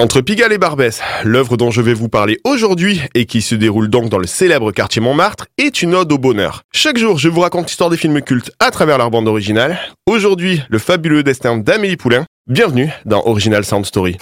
Entre 0.00 0.22
Pigalle 0.22 0.54
et 0.54 0.56
Barbès, 0.56 1.02
l'œuvre 1.24 1.58
dont 1.58 1.70
je 1.70 1.82
vais 1.82 1.92
vous 1.92 2.08
parler 2.08 2.38
aujourd'hui 2.44 3.02
et 3.12 3.26
qui 3.26 3.42
se 3.42 3.54
déroule 3.54 3.90
donc 3.90 4.08
dans 4.08 4.16
le 4.16 4.26
célèbre 4.26 4.72
quartier 4.72 5.02
Montmartre 5.02 5.44
est 5.58 5.82
une 5.82 5.94
ode 5.94 6.10
au 6.10 6.16
bonheur. 6.16 6.62
Chaque 6.72 6.96
jour, 6.96 7.18
je 7.18 7.28
vous 7.28 7.42
raconte 7.42 7.66
l'histoire 7.66 7.90
des 7.90 7.98
films 7.98 8.22
cultes 8.22 8.50
à 8.60 8.70
travers 8.70 8.96
leur 8.96 9.10
bande 9.10 9.28
originale. 9.28 9.78
Aujourd'hui, 10.06 10.62
le 10.70 10.78
fabuleux 10.78 11.22
destin 11.22 11.58
d'Amélie 11.58 11.98
Poulain. 11.98 12.24
Bienvenue 12.46 12.88
dans 13.04 13.26
Original 13.26 13.62
Sound 13.62 13.84
Story. 13.84 14.16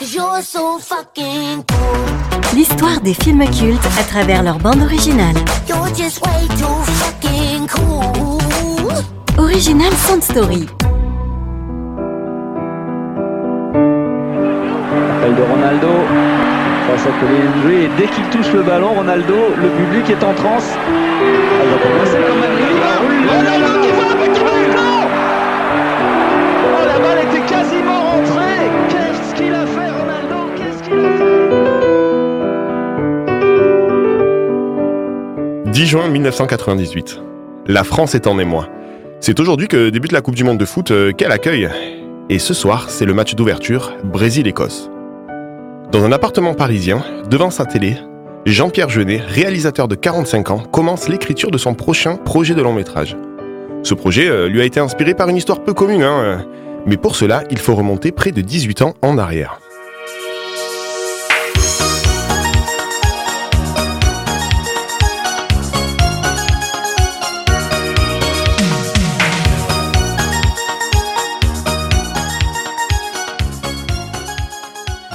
L'histoire 2.56 3.00
des 3.00 3.14
films 3.14 3.48
cultes 3.48 3.88
à 4.00 4.02
travers 4.02 4.42
leur 4.42 4.58
bande 4.58 4.82
originale. 4.82 5.36
Original 9.38 9.92
Sound 9.92 10.24
Story. 10.24 10.66
Ronaldo 15.78 16.02
face 16.88 17.06
à 17.06 17.10
Colin 17.20 17.70
et 17.70 17.88
dès 17.96 18.06
qu'il 18.08 18.24
touche 18.30 18.52
le 18.52 18.62
ballon, 18.62 18.94
Ronaldo, 18.94 19.34
le 19.56 19.68
public 19.68 20.10
est 20.10 20.24
en 20.24 20.34
transe. 20.34 20.72
Quand 20.74 22.36
même. 22.40 22.52
Ronaldo 23.28 23.80
qui 23.82 23.88
Oh 26.64 26.86
la 26.86 26.98
balle 26.98 27.18
était 27.28 27.46
quasiment 27.46 28.00
rentrée 28.00 28.70
Qu'est-ce 28.88 29.34
qu'il 29.34 29.54
a 29.54 29.66
fait 29.66 29.90
Ronaldo 29.90 30.36
Qu'est-ce 30.56 30.82
qu'il 30.82 30.98
a 30.98 31.10
fait 35.64 35.70
10 35.70 35.86
juin 35.86 36.08
1998. 36.08 37.20
La 37.66 37.84
France 37.84 38.14
est 38.14 38.26
en 38.26 38.38
émoi. 38.38 38.68
C'est 39.20 39.38
aujourd'hui 39.38 39.68
que 39.68 39.90
débute 39.90 40.12
la 40.12 40.22
Coupe 40.22 40.34
du 40.34 40.44
Monde 40.44 40.58
de 40.58 40.64
foot 40.64 40.90
euh, 40.90 41.12
qu'elle 41.12 41.32
accueille. 41.32 41.68
Et 42.30 42.38
ce 42.38 42.54
soir, 42.54 42.90
c'est 42.90 43.04
le 43.04 43.14
match 43.14 43.34
d'ouverture 43.34 43.92
Brésil-Écosse. 44.04 44.90
Dans 45.90 46.04
un 46.04 46.12
appartement 46.12 46.52
parisien, 46.52 47.02
devant 47.30 47.50
sa 47.50 47.64
télé, 47.64 47.96
Jean-Pierre 48.44 48.90
Jeunet, 48.90 49.22
réalisateur 49.26 49.88
de 49.88 49.94
45 49.94 50.50
ans, 50.50 50.58
commence 50.58 51.08
l'écriture 51.08 51.50
de 51.50 51.56
son 51.56 51.72
prochain 51.72 52.16
projet 52.16 52.54
de 52.54 52.60
long 52.60 52.74
métrage. 52.74 53.16
Ce 53.84 53.94
projet 53.94 54.28
euh, 54.28 54.48
lui 54.48 54.60
a 54.60 54.64
été 54.64 54.80
inspiré 54.80 55.14
par 55.14 55.30
une 55.30 55.36
histoire 55.36 55.64
peu 55.64 55.72
commune, 55.72 56.02
hein, 56.02 56.44
mais 56.84 56.98
pour 56.98 57.16
cela, 57.16 57.44
il 57.50 57.58
faut 57.58 57.74
remonter 57.74 58.12
près 58.12 58.32
de 58.32 58.42
18 58.42 58.82
ans 58.82 58.94
en 59.00 59.16
arrière. 59.16 59.60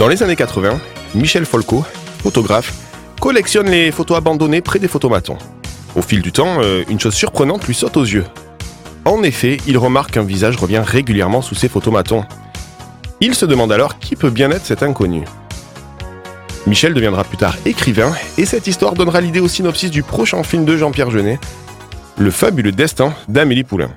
Dans 0.04 0.09
les 0.09 0.22
années 0.22 0.36
80, 0.36 0.82
Michel 1.16 1.46
Folco, 1.46 1.86
photographe, 2.22 2.73
collectionne 3.22 3.70
les 3.70 3.90
photos 3.90 4.18
abandonnées 4.18 4.59
près 4.59 4.78
des 4.78 4.90
photomatons. 4.90 5.38
Au 5.96 6.02
fil 6.02 6.22
du 6.22 6.34
temps, 6.34 6.58
euh, 6.59 6.84
une 6.90 7.00
chose 7.00 7.14
surprenante 7.14 7.66
lui 7.66 7.73
saute 7.73 7.96
aux 7.96 8.04
yeux. 8.04 8.26
En 9.06 9.24
effet, 9.24 9.59
il 9.66 9.78
remarque 9.78 10.12
qu'un 10.12 10.26
visage 10.26 10.58
revient 10.58 10.84
régulièrement 10.86 11.42
sous 11.42 11.56
ces 11.56 11.70
photomatons. 11.70 12.26
Il 13.22 13.34
se 13.34 13.46
demande 13.46 13.72
alors 13.72 13.98
qui 13.98 14.18
peut 14.18 14.30
bien 14.30 14.52
être 14.52 14.66
cet 14.66 14.84
inconnu. 14.84 15.24
Michel 16.68 16.94
deviendra 16.94 17.24
plus 17.24 17.38
tard 17.38 17.56
écrivain 17.66 18.12
et 18.38 18.46
cette 18.46 18.68
histoire 18.68 18.96
donnera 18.96 19.22
l'idée 19.22 19.40
au 19.40 19.48
synopsis 19.48 19.90
du 19.90 20.04
prochain 20.04 20.44
film 20.44 20.66
de 20.66 20.76
Jean-Pierre 20.76 21.12
Jeunet, 21.12 21.40
Le 22.18 22.30
fabuleux 22.30 22.74
destin 22.74 23.14
d'Amélie 23.30 23.64
Poulain. 23.64 23.92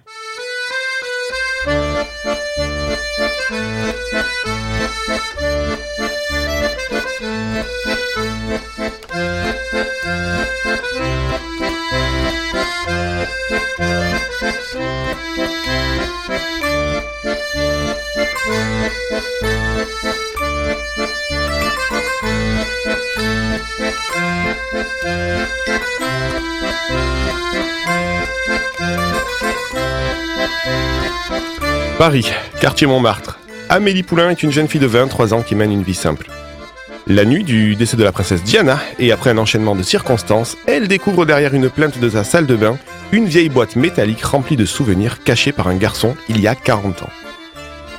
Paris, 31.98 32.30
quartier 32.60 32.86
Montmartre. 32.86 33.38
Amélie 33.70 34.02
Poulain 34.02 34.28
est 34.28 34.42
une 34.42 34.52
jeune 34.52 34.68
fille 34.68 34.80
de 34.80 34.86
23 34.86 35.32
ans 35.32 35.40
qui 35.40 35.54
mène 35.54 35.72
une 35.72 35.82
vie 35.82 35.94
simple. 35.94 36.28
La 37.06 37.24
nuit 37.24 37.42
du 37.42 37.74
décès 37.74 37.96
de 37.96 38.04
la 38.04 38.12
princesse 38.12 38.42
Diana, 38.42 38.78
et 38.98 39.12
après 39.12 39.30
un 39.30 39.38
enchaînement 39.38 39.74
de 39.74 39.82
circonstances, 39.82 40.58
elle 40.66 40.88
découvre 40.88 41.24
derrière 41.24 41.54
une 41.54 41.70
plainte 41.70 41.98
de 41.98 42.08
sa 42.10 42.22
salle 42.22 42.46
de 42.46 42.56
bain 42.56 42.78
une 43.12 43.26
vieille 43.26 43.48
boîte 43.48 43.76
métallique 43.76 44.22
remplie 44.22 44.56
de 44.56 44.64
souvenirs 44.64 45.22
cachés 45.22 45.52
par 45.52 45.68
un 45.68 45.76
garçon 45.76 46.16
il 46.28 46.40
y 46.40 46.48
a 46.48 46.54
40 46.54 47.02
ans. 47.02 47.10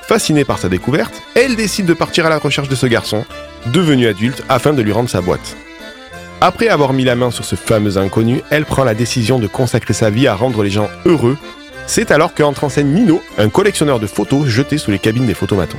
Fascinée 0.01 0.45
par 0.45 0.59
sa 0.59 0.69
découverte, 0.69 1.21
elle 1.35 1.55
décide 1.55 1.85
de 1.85 1.93
partir 1.93 2.25
à 2.25 2.29
la 2.29 2.37
recherche 2.37 2.69
de 2.69 2.75
ce 2.75 2.85
garçon, 2.85 3.25
devenu 3.67 4.07
adulte, 4.07 4.43
afin 4.49 4.73
de 4.73 4.81
lui 4.81 4.91
rendre 4.91 5.09
sa 5.09 5.21
boîte. 5.21 5.57
Après 6.39 6.67
avoir 6.67 6.93
mis 6.93 7.03
la 7.03 7.15
main 7.15 7.31
sur 7.31 7.45
ce 7.45 7.55
fameux 7.55 7.97
inconnu, 7.97 8.41
elle 8.49 8.65
prend 8.65 8.83
la 8.83 8.93
décision 8.93 9.39
de 9.39 9.47
consacrer 9.47 9.93
sa 9.93 10.09
vie 10.09 10.27
à 10.27 10.35
rendre 10.35 10.63
les 10.63 10.69
gens 10.69 10.89
heureux 11.05 11.37
c'est 11.87 12.11
alors 12.11 12.33
qu'entre 12.33 12.65
en 12.65 12.69
scène 12.69 12.93
Nino, 12.93 13.21
un 13.37 13.47
collectionneur 13.47 13.99
de 13.99 14.07
photos 14.07 14.45
jeté 14.45 14.77
sous 14.77 14.91
les 14.91 14.99
cabines 14.99 15.25
des 15.25 15.33
photomatons. 15.33 15.77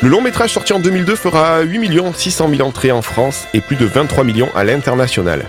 Le 0.00 0.08
long 0.08 0.20
métrage 0.20 0.52
sorti 0.52 0.72
en 0.72 0.78
2002 0.78 1.16
fera 1.16 1.60
8 1.62 1.90
600 2.14 2.50
000 2.50 2.62
entrées 2.62 2.92
en 2.92 3.02
France 3.02 3.48
et 3.52 3.60
plus 3.60 3.74
de 3.74 3.84
23 3.84 4.22
millions 4.22 4.48
à 4.54 4.62
l'international. 4.62 5.46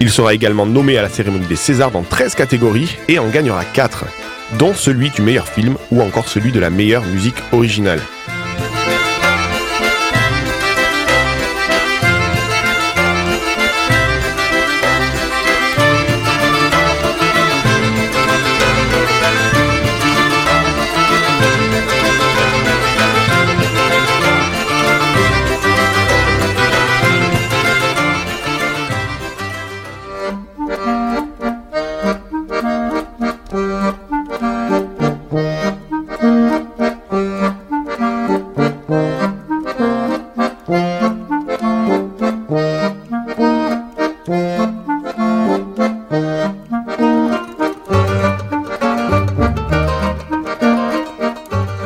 Il 0.00 0.08
sera 0.08 0.32
également 0.32 0.64
nommé 0.64 0.96
à 0.96 1.02
la 1.02 1.10
cérémonie 1.10 1.46
des 1.46 1.56
Césars 1.56 1.90
dans 1.90 2.02
13 2.02 2.34
catégories 2.34 2.96
et 3.08 3.18
en 3.18 3.28
gagnera 3.28 3.66
4, 3.66 4.06
dont 4.58 4.72
celui 4.72 5.10
du 5.10 5.20
meilleur 5.20 5.46
film 5.46 5.76
ou 5.90 6.00
encore 6.00 6.26
celui 6.26 6.52
de 6.52 6.60
la 6.60 6.70
meilleure 6.70 7.04
musique 7.04 7.36
originale. 7.52 8.00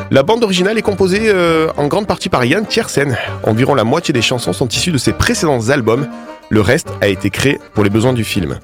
La 0.09 0.23
bande 0.23 0.43
originale 0.43 0.77
est 0.77 0.83
composée 0.83 1.23
euh, 1.25 1.67
en 1.75 1.87
grande 1.87 2.07
partie 2.07 2.29
par 2.29 2.45
Yann 2.45 2.65
Tiersen. 2.65 3.17
Environ 3.43 3.75
la 3.75 3.83
moitié 3.83 4.13
des 4.13 4.21
chansons 4.21 4.53
sont 4.53 4.67
issues 4.69 4.93
de 4.93 4.97
ses 4.97 5.11
précédents 5.11 5.69
albums. 5.69 6.07
Le 6.49 6.61
reste 6.61 6.87
a 7.01 7.07
été 7.07 7.29
créé 7.29 7.59
pour 7.73 7.83
les 7.83 7.89
besoins 7.89 8.13
du 8.13 8.23
film. 8.23 8.57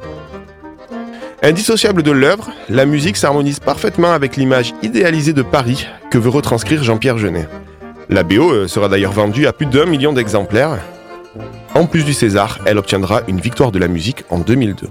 Indissociable 1.41 2.01
de 2.01 2.11
l'œuvre, 2.11 2.49
la 2.69 2.85
musique 2.85 3.17
s'harmonise 3.17 3.59
parfaitement 3.59 4.13
avec 4.13 4.37
l'image 4.37 4.73
idéalisée 4.83 5.33
de 5.33 5.41
Paris 5.41 5.85
que 6.09 6.17
veut 6.17 6.29
retranscrire 6.29 6.81
Jean-Pierre 6.81 7.17
Jeunet. 7.17 7.49
La 8.07 8.23
BO 8.23 8.49
euh, 8.49 8.67
sera 8.69 8.87
d'ailleurs 8.87 9.11
vendue 9.11 9.45
à 9.45 9.51
plus 9.51 9.65
d'un 9.65 9.85
million 9.85 10.13
d'exemplaires. 10.13 10.79
En 11.75 11.87
plus 11.87 12.05
du 12.05 12.13
César, 12.13 12.59
elle 12.65 12.77
obtiendra 12.77 13.21
une 13.27 13.41
victoire 13.41 13.73
de 13.73 13.79
la 13.79 13.89
musique 13.89 14.23
en 14.29 14.39
2002. 14.39 14.87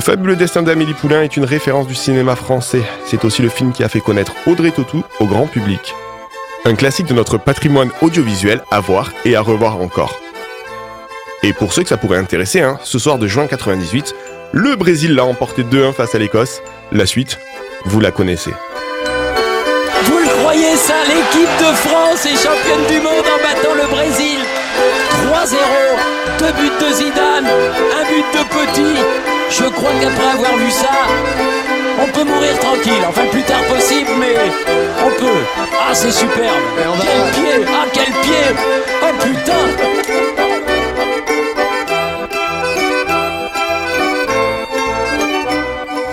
Fabuleux 0.00 0.36
destin 0.36 0.62
d'Amélie 0.62 0.94
Poulain 0.94 1.22
est 1.22 1.36
une 1.36 1.44
référence 1.44 1.86
du 1.86 1.94
cinéma 1.94 2.36
français. 2.36 2.82
C'est 3.06 3.24
aussi 3.24 3.42
le 3.42 3.48
film 3.48 3.72
qui 3.72 3.82
a 3.82 3.88
fait 3.88 4.00
connaître 4.00 4.34
Audrey 4.46 4.70
Tautou 4.70 5.02
au 5.18 5.26
grand 5.26 5.46
public. 5.46 5.94
Un 6.64 6.74
classique 6.74 7.06
de 7.06 7.14
notre 7.14 7.38
patrimoine 7.38 7.90
audiovisuel 8.02 8.62
à 8.70 8.80
voir 8.80 9.12
et 9.24 9.34
à 9.34 9.40
revoir 9.40 9.80
encore. 9.80 10.20
Et 11.42 11.52
pour 11.52 11.72
ceux 11.72 11.82
que 11.82 11.88
ça 11.88 11.96
pourrait 11.96 12.18
intéresser, 12.18 12.60
hein, 12.60 12.78
ce 12.82 12.98
soir 12.98 13.18
de 13.18 13.26
juin 13.26 13.46
98, 13.46 14.14
le 14.52 14.76
Brésil 14.76 15.14
l'a 15.14 15.24
emporté 15.24 15.62
2-1 15.62 15.92
face 15.92 16.14
à 16.14 16.18
l'Écosse. 16.18 16.62
La 16.92 17.06
suite, 17.06 17.38
vous 17.84 18.00
la 18.00 18.10
connaissez. 18.10 18.52
Vous 20.04 20.18
le 20.18 20.28
croyez 20.40 20.76
ça 20.76 20.94
L'équipe 21.06 21.58
de 21.58 21.74
France 21.76 22.26
est 22.26 22.36
championne 22.36 22.86
du 22.88 23.00
monde 23.00 23.24
en 23.24 23.42
battant 23.42 23.74
le 23.74 23.88
Brésil 23.88 24.38
3-0, 25.32 25.56
deux 26.38 26.52
buts 26.52 26.86
de 26.86 26.92
Zidane, 26.92 27.46
un 27.46 28.04
but 28.04 28.24
de 28.34 28.44
Petit. 28.48 29.37
Je 29.50 29.64
crois 29.64 29.90
qu'après 30.00 30.26
avoir 30.26 30.56
vu 30.56 30.70
ça, 30.70 30.90
on 32.00 32.06
peut 32.12 32.24
mourir 32.24 32.58
tranquille. 32.58 33.02
Enfin, 33.08 33.24
le 33.24 33.30
plus 33.30 33.42
tard 33.42 33.62
possible, 33.64 34.10
mais 34.18 34.34
on 35.04 35.10
peut. 35.20 35.40
Ah, 35.80 35.94
c'est 35.94 36.10
superbe. 36.12 36.62
Quel 37.02 37.42
pied 37.42 37.66
Ah, 37.68 37.86
quel 37.92 38.12
pied 38.22 38.56
Oh 39.02 39.12
putain 39.22 40.68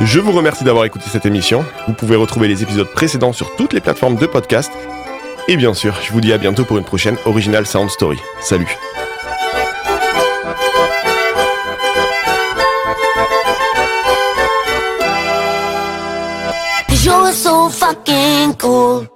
Je 0.01 0.19
vous 0.19 0.31
remercie 0.31 0.63
d'avoir 0.63 0.85
écouté 0.85 1.05
cette 1.11 1.25
émission. 1.25 1.65
Vous 1.87 1.93
pouvez 1.93 2.15
retrouver 2.15 2.47
les 2.47 2.63
épisodes 2.63 2.87
précédents 2.91 3.33
sur 3.33 3.55
toutes 3.55 3.73
les 3.73 3.81
plateformes 3.81 4.15
de 4.17 4.25
podcast. 4.25 4.71
Et 5.47 5.57
bien 5.57 5.73
sûr, 5.73 5.99
je 6.03 6.11
vous 6.11 6.21
dis 6.21 6.33
à 6.33 6.37
bientôt 6.37 6.63
pour 6.65 6.77
une 6.77 6.83
prochaine 6.85 7.17
Original 7.25 7.65
Sound 7.65 7.89
Story. 7.89 8.19
Salut 8.39 8.67
fucking 17.85 18.55
cool. 18.55 19.14